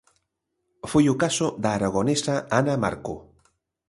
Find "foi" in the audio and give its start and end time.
0.91-1.05